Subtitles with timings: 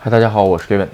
[0.00, 0.86] 嗨，大家好，我是 Kevin。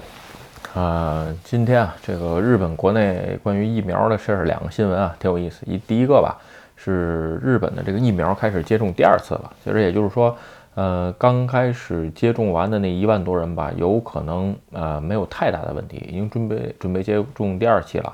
[0.73, 5.63] 啊，今天啊，这个日本国内关于疫苗的事儿，两个新闻啊，挺有意思。
[5.67, 6.35] 一第一个吧，
[6.75, 10.35] 是日本的这个疫苗开始接种第二次了，其实也就是说，
[10.73, 18.11] 呃，刚开始接种完的那一万多人吧，有可能呃没有太大的问题，已经准备准备接种第二期了。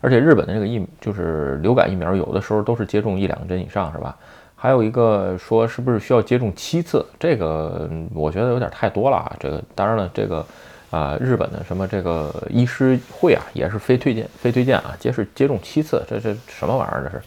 [0.00, 4.16] 而且日本的这个疫就是流感疫苗，有的时候都是接种一两针以上，是吧？
[4.60, 7.04] 还有一个说是不是需要接种七次？
[7.18, 9.34] 这个我觉得有点太多了啊。
[9.40, 10.44] 这个当然了，这个。
[10.90, 17.04] 啊，日本的什么这个医师会啊，也是非推荐非推荐啊，接是接种七次，这这什么玩意儿？
[17.04, 17.22] 这是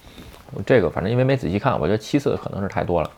[0.65, 3.09] 这个，反正因为没仔细看，我觉得七次可能是太多了。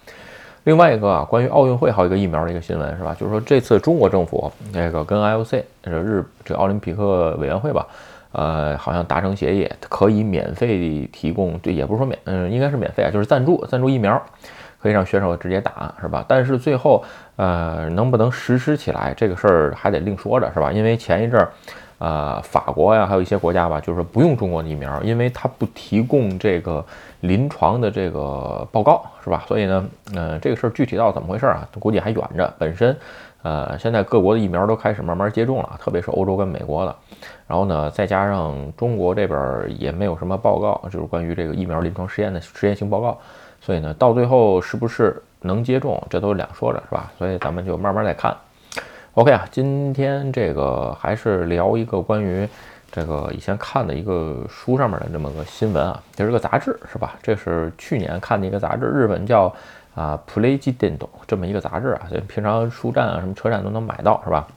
[0.66, 3.18] 另外一个啊，关于奥运会还有一个疫苗的一个新闻是吧？
[3.20, 7.88] 就是说这次中国政府那个跟 IOC 这日这奥林匹克委员会吧，
[8.36, 14.22] 呃，好像达成协议，可以免费提供，对，也不是说免，嗯，应该是免费啊，就是赞助赞助疫苗。
[14.78, 16.24] 可以让选手直接打，是吧？
[16.28, 17.04] 但是最后，
[17.38, 20.72] 呃，能不能实施起来，这个事儿还得另说着，是吧？
[20.72, 21.50] 因为前一阵儿，
[21.98, 26.86] 呃，法国呀，还有一些国家吧，就是不用中国的疫苗，因为它不提供这个
[27.22, 29.44] 临床的这个报告，是吧？
[29.48, 31.68] 所以呢，呃，这个事儿具体到怎么回事儿啊？
[31.80, 32.54] 估计还远着。
[32.60, 32.96] 本身，
[33.46, 36.96] 呃，现在各国的疫苗都开始慢慢接种了，特别是欧洲跟美国的。
[37.46, 43.16] 然后呢，再加上中国这边也没有什么报告，就是关于这个疫苗临床实验的实验性报告。
[43.62, 47.12] 所以呢，到最后是不是能接种，这都是两说着，是吧？
[47.20, 48.36] 所以咱们就慢慢再看。
[49.14, 52.50] OK 啊，今天这个还是聊一个关于
[52.92, 57.14] 这个以前看的一个书上面的这么个新闻啊，这是个杂志，是吧？
[57.22, 59.54] 这是去年看的一个杂志，日本叫
[59.96, 64.48] 啊 Play 电动这么一个杂志啊，所以平常书站啊、什么车站都能买到，是吧？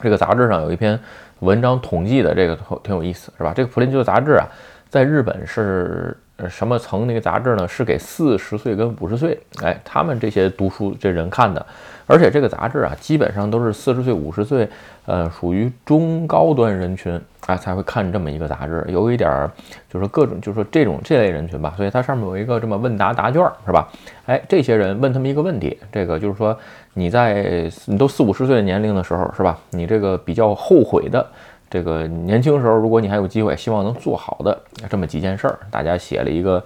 [0.00, 1.00] 这个杂志上有一篇
[1.40, 3.52] 文章统计的，这个挺有意思，是吧？
[3.52, 4.46] 这个 Play 的杂志啊，
[4.88, 6.16] 在日本是。
[6.50, 7.66] 什么层那个杂志呢？
[7.66, 11.66] 是给四十岁跟五十岁，哎，他们这些读书这人看的。
[12.06, 14.68] 而且这个杂志啊，基本上都是四十岁、五十岁，
[15.06, 18.84] 呃，属于中高端人群，啊，才会看这么一个杂志。
[18.88, 19.50] 有一点儿，
[19.90, 21.74] 就是各种，就是说这种这类人群吧。
[21.76, 23.88] 所以它上面有一个这么问答答卷，是吧？
[24.26, 26.56] 哎，这些人问他们一个问题，这个就是说
[26.94, 29.58] 你在你都四五十岁的年龄的时候，是吧？
[29.70, 31.26] 你这个比较后悔的。
[31.68, 34.56] 这个年轻时候，如果你还有机会，希望能做好的
[34.88, 36.62] 这么几件事儿，大家写了一个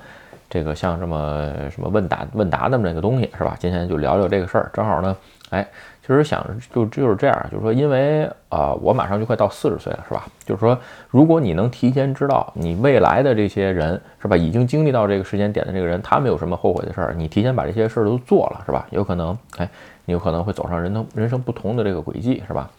[0.51, 3.57] 这个像这么什么问答问答的那个东西，是吧？
[3.59, 5.17] 今天就聊聊这个事儿，正好呢，
[5.51, 5.67] 哎，
[6.01, 10.25] 其实想就就是这样，就是说，因为啊，我马上就快到四十岁了，是吧？
[10.45, 10.79] 就是说，
[11.09, 14.37] 如果你能提前知道你未来的这些人，是吧？
[14.37, 18.87] 已经经历到这个时间点的这个人，他们有什么后悔的事儿，你提前把这些事儿都做了，是吧？
[18.91, 19.69] 有可能，哎，
[20.05, 22.71] 你有可能会走上人生人生不同的这个轨迹，是吧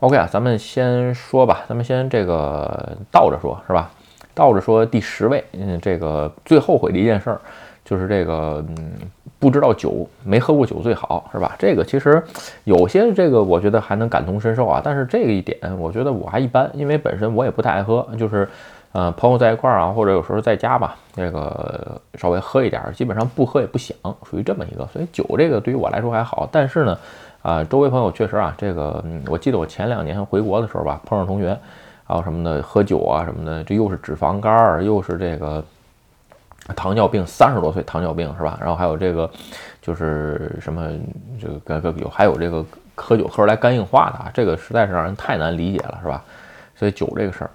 [0.00, 3.90] ？OK 啊，咱们先说吧，咱们先这个倒着说，是吧？
[4.34, 7.40] 倒着说，第十位，嗯，这个最后悔的一件事儿，
[7.88, 8.92] 就是这个，嗯，
[9.38, 11.56] 不知道酒没喝过酒最好，是吧？
[11.58, 12.22] 这个其实
[12.64, 14.80] 有些这个，我觉得还能感同身受啊。
[14.84, 18.46] 但是这个一点，我觉得我还一般，因为本身我也不太爱喝，就是，
[18.92, 23.96] 呃，朋友在一块儿啊，或者有时候在家吧，这个稍微喝一点，基本上不喝也不想，
[24.28, 24.86] 属于这么一个。
[24.92, 26.98] 所以酒这个对于我来说还好，但是呢。
[27.40, 31.56] 啊，周围朋友确实啊，这个，我记得我前两年回国的时候吧，碰上同学，
[32.04, 35.64] 还有什么的喝酒啊什么的，这又是脂肪肝儿，又是这个
[36.74, 38.58] 糖尿病，三十多岁糖尿病是吧？
[38.60, 39.30] 然后还有这个
[39.80, 40.90] 就是什么
[41.40, 42.64] 这个个有还有这个
[42.94, 46.24] 喝酒喝出来肝硬化的啊，这个实在是让人太难理解了是吧？
[46.76, 47.50] 所以酒这个事儿，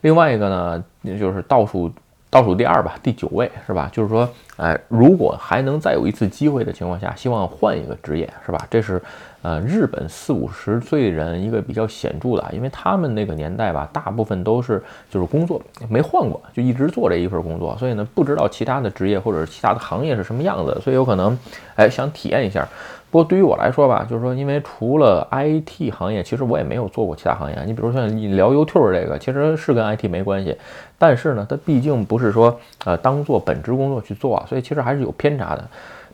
[0.00, 0.84] 另外一个呢，
[1.18, 1.92] 就是倒数。
[2.32, 3.90] 倒数第二吧，第九位是吧？
[3.92, 8.64] 就是说，哎，如果还能再有一次机会的情况下，希望换一个职业是吧？
[8.70, 9.02] 这是，
[9.42, 21.38] 呃，日本四五十岁人一个比较显著的，因为他们那个年代吧，大部分都是就是工作没换过，就一直做这一份工作，所以呢，不知道其他的职业或者是其他的行业是什么样子，所以有可能，
[21.76, 22.68] 哎，想体验一下。
[23.10, 27.56] 不过对于我来说吧，就是说，因为除了 IT 行业，其实我也没有做过其他行业。
[27.66, 28.06] 你比如像
[28.36, 30.56] 聊 YouTube 这个，其实是跟 IT 没关系，
[30.96, 35.68] 但是呢，它毕竟不是说呃当做本职工作去做，所以其实还是有偏差的。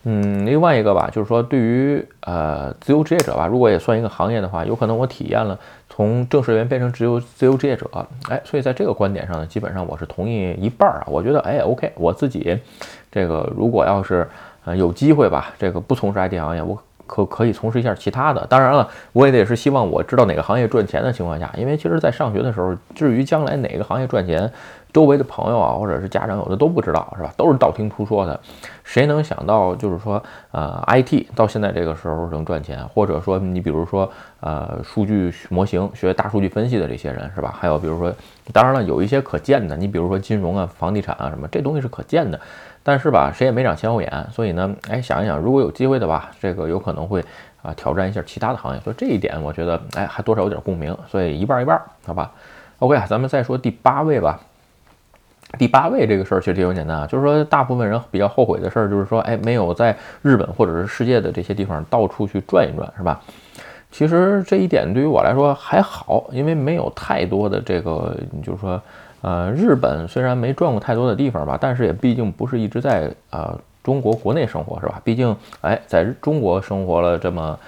[0.08, 5.58] 嗯，另外一个吧，就是说对于呃自由职业者吧，如果也算一个行业的话，有可能我体验了
[5.90, 7.90] 从正式人员变成自由自由职业者，
[8.28, 11.04] 哎，所以在这个观点上呢，基本上我是同意一半儿啊。
[11.08, 12.56] 我觉得哎，OK，我自己
[13.10, 14.28] 这个如果要是
[14.64, 16.80] 呃有机会吧，这个不从事 IT 行业，我。
[17.08, 24.52] 可可以从事一下其他的，当然了，我也得是希望我知道哪个行业赚钱的情况下，因为其实，在上学的时候，至于将来哪个行业赚钱，
[24.96, 27.30] 周围的朋友啊，或者是家长有的都不知道，是吧？
[27.36, 28.40] 都是道听途说的。
[28.82, 30.22] 谁能想到，就是说，
[30.52, 34.10] 呃，IT 到现在这个时候能赚钱，或者说，你比如说，
[34.40, 37.54] 呃，数据模型学大数据分析的这些人，是吧？
[37.60, 38.10] 还有比如说，
[38.54, 42.40] 当然了，有一些可见的，你比如说金融啊、房地产啊什么，这东西是可见的。
[42.82, 47.22] 但是吧，谁也没长前后眼，所以呢，哎，想一想，如果有机会的吧，这个有可能会
[47.60, 48.80] 啊挑战一下其他的行业。
[48.80, 50.96] 所以这一点我觉得，哎，还多少有点共鸣。
[51.06, 52.32] 所以一半一半，好吧
[52.78, 54.40] ？OK，咱们再说第八位吧。
[55.58, 63.20] 第八位这个事儿其实挺简单啊，就是说大部分人比较后悔的事儿，就是说，哎，没有在日本或者是世界的这些地方到处去转一转，是吧？
[63.90, 68.80] 其实这一点对于我来说还好，因为没有太多的这个，就是说，
[69.22, 75.00] 呃，日本虽然没转过太多的地方吧，但是也毕竟不是一直在呃中国国内生活，是吧？
[75.02, 77.58] 毕竟，哎，在中国生活了这么。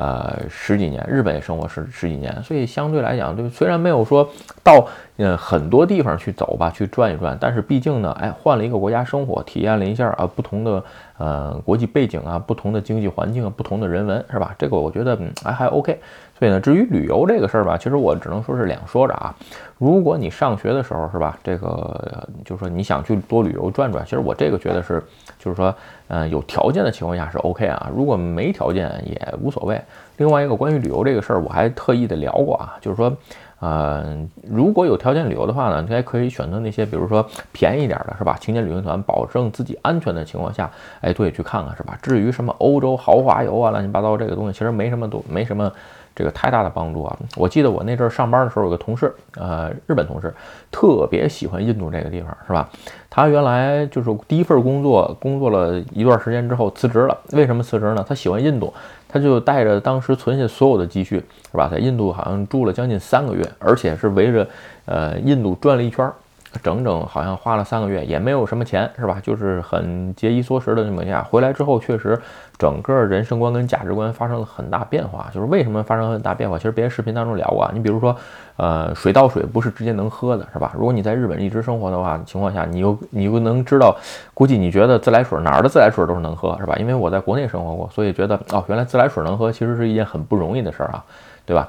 [0.00, 4.30] 呃，十几年，日本也生活十十几年，所以相对来讲，对，虽然没有说
[4.62, 4.86] 到
[5.16, 10.84] 嗯很多地方去走吧，去转一转，但是毕竟呢，哎，换了一个国家生活，体验了一下啊不同的
[11.18, 14.54] 呃国际背景啊，不同的经济环境啊，不同的人文，是吧？
[14.56, 15.98] 这个我觉得嗯还还 OK。
[16.38, 19.34] 所以呢，至于旅游这个事儿吧，其实我只能说是两说着啊。
[19.76, 25.02] 如果你上学的时候是吧，这个就是说你想去多旅游转转，其实我这个觉得是，
[25.38, 25.74] 就是说，
[26.08, 27.90] 嗯，有条件的情况下是 OK 啊。
[27.94, 29.80] 如果没条件也无所谓。
[30.16, 33.16] 另外一个关于旅游这个事儿，我还特意的聊过啊，就是说，
[33.60, 38.36] 嗯，如果有条件旅游的话呢，你还可以选择那些，比如说便宜点的，是吧？
[38.40, 40.70] 青年旅行团，保证自己安全的情况下，
[41.00, 41.96] 哎，对去看看，是吧？
[42.02, 45.72] 至于什么欧洲豪华游啊，乱七八糟这个东西，其实没什么都没什么。
[46.18, 47.16] 这个太大的帮助啊！
[47.36, 50.34] 我记得我那阵儿上班的时候，有个同事，呃，日本同事，
[50.68, 52.68] 特别喜欢印度这个地方，是吧？
[53.08, 57.16] 他原来就是第一份工作，工作了一段时间之后辞职了。
[57.30, 58.04] 为什么辞职呢？
[58.08, 58.74] 他喜欢印度，
[59.08, 61.22] 他就带着当时存下所有的积蓄，
[61.52, 61.68] 是吧？
[61.70, 64.44] 在印度好像住了将近三个月，而且是围着
[64.86, 66.12] 呃印度转了一圈儿。
[66.62, 69.20] 整整好像花了三个月，也没有什么钱，是吧？
[69.22, 72.18] 就是很节衣缩食的那么下，回来之后确实
[72.58, 75.28] 整个人生观跟价值观发生了很大变化。
[75.32, 76.56] 就是为什么发生很大变化？
[76.56, 78.16] 其实别的视频当中聊过啊，你比如说，
[78.56, 80.72] 呃，水稻水不是直接能喝的，是吧？
[80.74, 83.96] 如果你在日本一直生活的话，情况下你又你又能知道，
[84.32, 86.74] 估计你觉得自来水哪儿的自来水都是能喝，是吧？
[86.76, 91.04] 因为我在国内生活过，所以觉得哦，原来自来水能喝，其实是一件很不容易的事儿啊。
[91.48, 91.66] 对吧？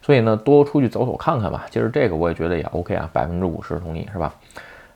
[0.00, 1.66] 所以呢，多出去走走看看吧。
[1.70, 4.34] 其实这个我也觉得也 OK 啊，百分之五十同意是吧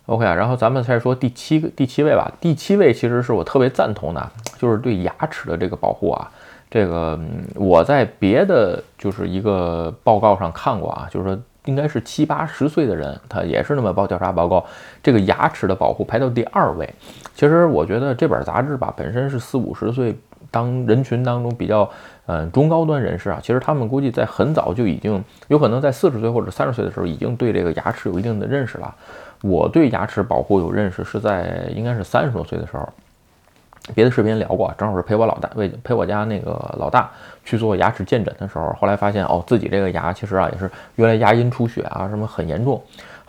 [0.07, 2.33] ？OK 啊，然后咱们再说第七个第七位吧。
[2.41, 6.31] 第七位其实是我特别赞同的，就是对牙齿的这个保护啊。
[6.71, 7.21] 这个
[7.57, 14.65] 我在别的就是一个报告上看过啊，就是说应该是七八十岁的人，他也是那么报调查报告，
[15.03, 16.89] 这个牙齿的保护排到第二位。
[17.35, 20.17] 其实我觉得这本杂志吧，本身是四五十岁
[20.51, 21.87] 当人群当中比较。
[22.27, 28.95] 嗯，中高端人士啊，其实他们估计在很早就已经有可能在四十岁或者三十岁的时候，已经对这个牙齿有一定的认识了。
[29.43, 32.89] 我对牙齿保护有认识是在应该是三十多岁的时候，
[33.93, 37.11] 别的视频聊过，正好是陪我老大为陪我家那个老大
[37.45, 42.81] 去做牙齿健诊的时候，后来发现哦，自己这个牙其实啊也是原来牙龈出血啊什么很严重。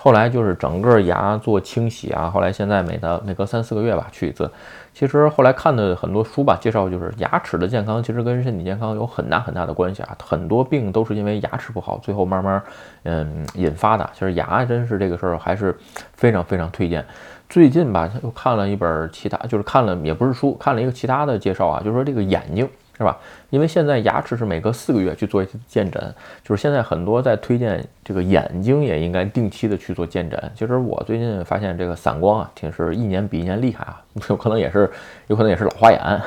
[0.03, 4.51] 后来就是整个牙做清洗啊，后来现在每的每隔三四个月吧去一次。
[4.93, 10.13] 其实后来看的很多书吧，介绍就是牙齿的健康其实跟身体健康有很大很大的关系啊。
[10.21, 12.61] 很多病都是因为牙齿不好，最后慢慢
[13.03, 14.09] 嗯引发的。
[14.11, 15.73] 其实牙真是这个事儿还是
[16.15, 17.05] 非常非常推荐。
[17.47, 22.67] 最近吧又看了一本其他，就是看了也不是书，看了一个其他的介绍啊，就是说这个眼睛。
[22.97, 23.17] 是吧？
[23.49, 30.51] 因为现在牙齿是每隔四个月去做一次健诊，就是现在很多在推荐这个眼睛也应该定期的去做健诊。
[30.55, 34.89] 其实我最近发现这个散光啊，挺是一年比一年厉害啊， 有可能也是，
[35.27, 36.21] 有可能也是老花眼。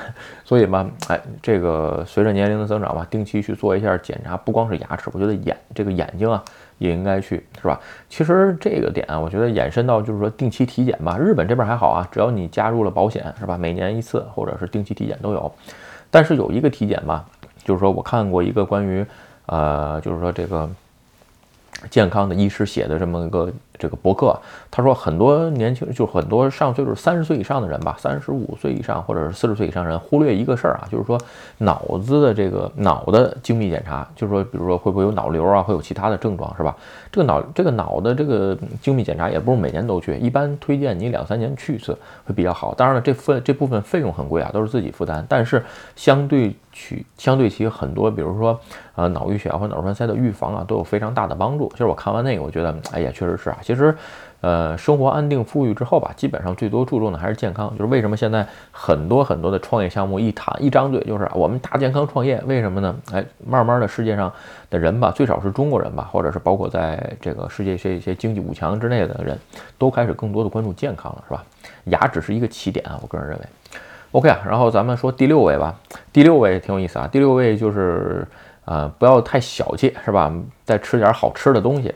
[0.45, 6.43] 所以吧，哎，这个随着年龄的增长吧，定期去做一下检查，不光是牙齿，我觉得眼这个眼睛啊
[6.79, 7.81] 也应该去，是吧？
[8.09, 11.17] 其实这个点啊，我觉得延伸到就是说定期体检吧。
[11.17, 13.57] 日本这边还好啊，只要你加入了保险，是吧？
[13.57, 15.52] 每年一次或者是定期体检都有。
[16.16, 17.26] 但是有一个体检吧，
[17.62, 19.04] 就是说我看过一个关于，
[19.44, 20.66] 呃，就是说这个
[21.90, 23.52] 健康的医师写的这么一个。
[23.78, 24.38] 这个博客
[24.71, 31.18] 他说，很多年轻就是很多上岁数三十岁以上的人吧，三十五岁以上或者是四十岁以上人忽略一个事儿啊，就是说
[31.59, 36.76] 脑子的这个脑的精密检查，就是说比如说会不会有脑瘤啊，会有其他的症状是吧？
[37.11, 42.75] 这个脑这个脑的这个精密检查也不是每年都去，一般推荐你两三年去一次会比较好。
[42.75, 45.64] 当然了，这份这部分费用很贵啊，都是自己负担，但是
[45.95, 48.59] 相对去相对其很多，比如说
[48.95, 51.68] 呃脑淤血啊或脑栓塞的预防啊，都有非常大的帮助。
[51.71, 53.56] 其实我看完那个，我觉得哎呀，确实是啊。
[53.66, 53.92] 其实，
[54.42, 57.68] 呃，生活安定富裕之后吧，基本上最多注重的还是健康。
[57.76, 62.94] 就是为什么现在很多很多的创业项目一谈一张嘴就是我们大健康创业，为什么呢？
[63.12, 64.32] 哎，慢慢的世界上
[64.70, 69.37] 的人吧，最少是中国人吧，或者是包括在这个世界这些经济五强之内的人，
[69.76, 71.44] 都开始更多的关注健康了，是吧？
[71.87, 73.44] 牙只是一个起点啊，我个人认为。
[74.12, 75.75] OK 啊，然后咱们说第六位吧，
[76.12, 78.25] 第六位挺有意思啊，第六位就是
[78.64, 80.32] 呃，不要太小气，是吧？
[80.64, 81.92] 再吃点好吃的东西。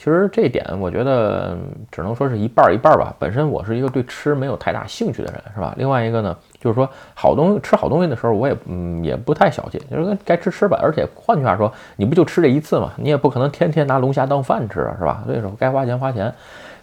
[0.00, 1.54] 其实这点，我觉得
[1.90, 3.14] 只能说是一半儿一半儿吧。
[3.18, 5.74] 本身我是一个对吃没有太大兴趣的人，是吧？
[5.76, 10.80] 另外一个呢，就是说好东西吃好东西的时候，我也嗯也不太小气，就是该吃吃吧。
[10.82, 15.22] 而且换句话说，你不就吃这一次嘛，你也不可能天天拿龙虾当饭吃啊，是吧？
[15.26, 16.32] 所以说该花钱花钱。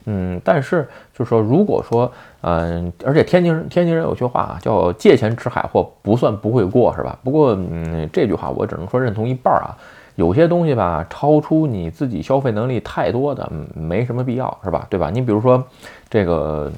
[0.06, 2.10] 嗯，但是就是说，如果说，
[2.42, 7.18] 嗯，而且天津人天津人有句话啊，叫借钱吃海货不算不会过，是吧？
[7.24, 9.76] 不过，嗯，这句话我只能说认同一半啊。
[10.18, 14.86] 有些东西吧，超出你自己消费能力太多的，嗯没什么必要，是吧？
[14.90, 15.10] 对吧？
[15.10, 15.64] 你比如说
[16.10, 16.70] 这个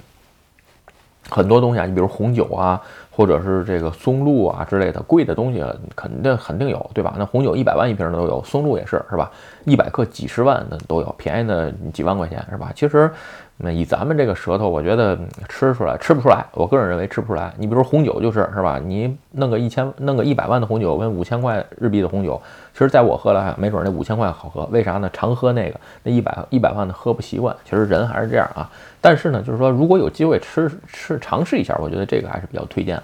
[1.30, 2.80] 很多东西啊，你比如红酒啊。
[3.12, 5.62] 或者是这个松露啊之类的贵的东西，
[5.94, 7.16] 肯定肯定有，对吧？
[7.18, 9.30] 那红酒一百万一瓶都有，松露也是，是吧？
[9.66, 12.72] 一百克几十万的都有，便宜的几万块钱，是吧？
[12.74, 13.12] 其实。
[13.62, 16.46] 那以咱们这个舌头，我觉得吃出来吃不出来。
[16.54, 17.54] 我个人认为吃不出来。
[17.58, 18.80] 你比如说红酒就是是吧？
[18.82, 24.64] 你弄个一千弄个一百万的红酒跟五千块日币的红酒，其实在我喝来，没准那五千块好喝。
[24.72, 25.10] 为啥呢？
[25.12, 27.54] 常喝那个，那一百一百万的喝不习惯。
[27.66, 28.72] 其实人还是这样啊。
[29.02, 33.04] 但是呢，就是说如果有机会吃吃尝试一下，我觉得这个还是比较推荐啊。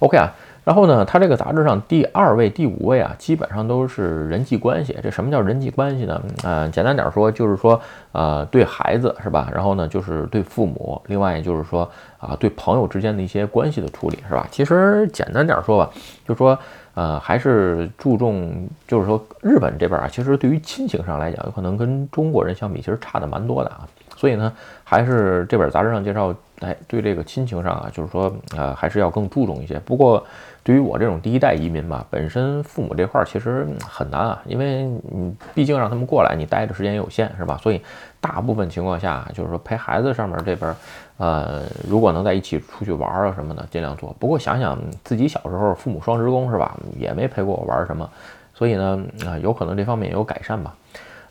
[0.00, 0.30] OK 啊。
[0.64, 4.96] 然后呢，他这个杂志上第二位、第五位啊，基本上都是人际关系。
[5.02, 6.22] 这什么叫人际关系呢？
[6.42, 7.78] 嗯，简单点说，就是说，
[8.12, 9.50] 呃，对孩子是吧？
[9.54, 14.48] 然后呢，就是对父母，另外也就是说，啊，对朋友之间的一些关系的处理是吧？
[14.50, 15.90] 其实简单点说吧，
[16.26, 16.58] 就是说，
[16.94, 23.86] 呃，还是注重，就是说，日本这边啊，其实对于亲情上来讲，有可能跟中国人相比，其实差的蛮多的啊。
[24.24, 24.50] 所以呢，
[24.82, 29.78] 还是这本杂志上介绍，哎，对这个亲情上啊，就是说，呃，还是要更注重一些。
[29.80, 30.24] 不过，
[30.62, 37.58] 对于我这种第一代移民吧，本身父母这块儿其实很难啊，因为你毕竟让他们过来，你待的时间也有限，是吧？
[37.62, 37.78] 所以
[38.18, 40.74] 大部分情况下，就是说陪孩子上面这边，
[41.18, 44.16] 呃，如果能在一起出去玩啊什么的，尽量做。
[44.18, 48.08] 不过想想自己小时候父母双职工是吧，也没陪过我玩什么，
[48.54, 50.74] 所以呢，啊，有可能这方面也有改善吧。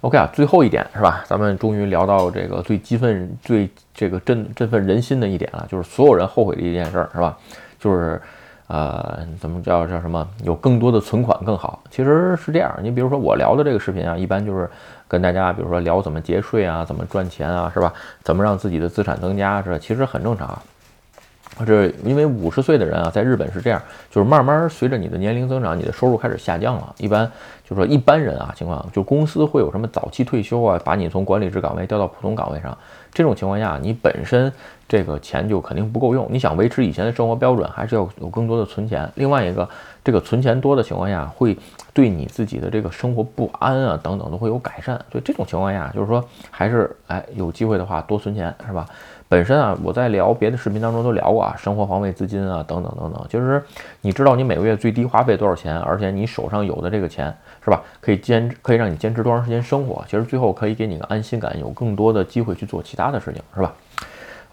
[0.04, 1.24] OK 啊，最后一点是吧？
[1.26, 7.38] 咱们终于聊到这个最激愤、最这个振振奋人心的一点了，就是所有人后悔的一件事儿是吧？
[7.80, 8.22] 就是。
[8.68, 10.26] 呃，怎么叫叫什么？
[10.42, 11.84] 有更多的存款更好。
[11.92, 14.68] 其实是这样，你比如说我聊的这个视频啊，一般就是
[15.08, 17.94] 跟大家，比如说聊怎么节税啊，怎么赚钱啊，是吧？
[18.24, 20.60] 怎么让自己的资产增加，是吧其实很正常。
[21.66, 26.96] 这因为五十岁的人啊，在日本是这样，就是慢慢随着你的年龄增长，你的收入开始下降了。
[26.98, 27.26] 一般
[27.64, 32.76] 就是说一般人啊，情况就公司会有什么早期退休啊，把你从管理职岗位调到普通岗位上。
[33.14, 34.52] 这种情况下，你本身
[34.88, 36.28] 这个钱就肯定不够用。
[36.32, 39.08] 你想维持以前的生活标准，还是要有更多的存钱。
[39.14, 39.70] 另外一个，
[40.04, 41.56] 这个存钱多的情况下，会
[41.94, 45.00] 对你自己的这个生活不安啊等等都会有改善。
[45.12, 48.84] 所以这种情况下，就是说还是哎有机会的话多存钱，是吧？
[49.30, 53.62] 本身啊，我在聊别的视频当中都聊过啊，生活防卫资金啊，等等等等，其实
[54.02, 63.74] 你知道你每个月最低花费多少钱，而且你手上有的这个钱是吧，可以坚可以让你坚持多长时间生活，其实最后可以给你个安心感，有更多的机会去做其他的事情，是吧？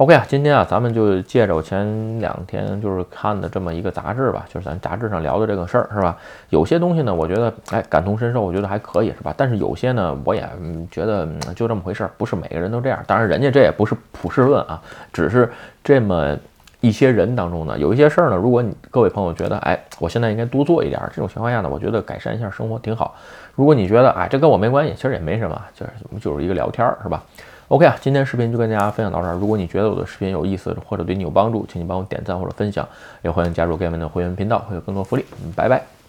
[0.00, 6.16] ？OK 啊，今天啊，咱们就借着我前两天就是看的这么一个杂志吧，就是咱杂志上聊的这个事儿，是吧？
[6.48, 9.34] 有些东西呢，我觉得哎感同身受，我觉得还可以，是吧？
[9.36, 10.42] 但是有些呢，我也
[10.90, 12.98] 觉得就这么回事儿，不是每个人都这样。
[13.06, 14.80] 当然，人家这也不是普世论啊，
[15.12, 15.52] 只是
[15.84, 16.34] 这么
[16.80, 23.14] 一些人当中呢，有一些事儿呢，如果你各位朋友觉得哎，我现在应该多做一点，这种情况下呢，我觉得改善一下生活挺好。
[23.54, 27.22] 如果你觉得哎，这跟我没关系，其实也没什么，就是就是一个聊天儿，是吧
[27.70, 29.34] ？OK 啊，今天视频就跟大家分享到这儿。
[29.34, 32.86] 如果你觉得我的视频有意思或者对你有帮助，请你帮我点赞或者分享，
[33.22, 35.24] 也欢迎加入 Game 的会员频道，会有更多福利。
[35.54, 35.99] 拜拜。